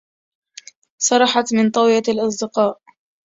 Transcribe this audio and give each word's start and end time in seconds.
صرحت 1.01 1.53
عن 1.53 1.69
طوية 1.71 2.01
الأصدقاء 2.09 2.79